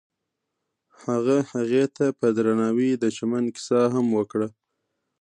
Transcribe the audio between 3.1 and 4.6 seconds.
چمن کیسه هم وکړه.